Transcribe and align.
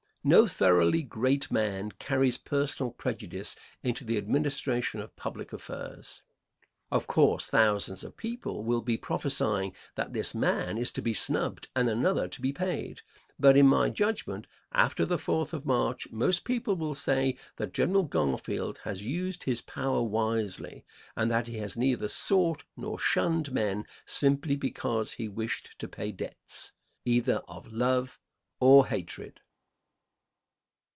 No 0.23 0.45
thoroughly 0.45 1.01
great 1.01 1.49
man 1.49 1.93
carries 1.93 2.37
personal 2.37 2.91
prejudice 2.91 3.55
into 3.81 4.03
the 4.03 4.19
administration 4.19 5.01
of 5.01 5.15
public 5.15 5.51
affairs. 5.51 6.21
Of 6.91 7.07
course, 7.07 7.47
thousands 7.47 8.03
of 8.03 8.17
people 8.17 8.63
will 8.63 8.83
be 8.83 8.97
prophesying 8.99 9.73
that 9.95 10.13
this 10.13 10.35
man 10.35 10.77
is 10.77 10.91
to 10.91 11.01
be 11.01 11.13
snubbed 11.15 11.69
and 11.75 11.89
another 11.89 12.27
to 12.27 12.39
be 12.39 12.53
paid; 12.53 13.01
but, 13.39 13.57
in 13.57 13.65
my 13.65 13.89
judgment, 13.89 14.45
after 14.71 15.07
the 15.07 15.17
4th 15.17 15.53
of 15.53 15.65
March 15.65 16.07
most 16.11 16.43
people 16.43 16.75
will 16.75 16.93
say 16.93 17.35
that 17.55 17.73
General 17.73 18.03
Garfield 18.03 18.77
has 18.83 19.01
used 19.01 19.45
his 19.45 19.63
power 19.63 20.03
wisely 20.03 20.85
and 21.15 21.31
that 21.31 21.47
he 21.47 21.57
has 21.57 21.75
neither 21.75 22.07
sought 22.07 22.63
nor 22.77 22.99
shunned 22.99 23.51
men 23.51 23.87
simply 24.05 24.55
because 24.55 25.13
he 25.13 25.27
wished 25.27 25.79
to 25.79 25.87
pay 25.87 26.11
debts 26.11 26.73
either 27.05 27.37
of 27.47 27.73
love 27.73 28.19
or 28.59 28.85
hatred. 28.85 29.39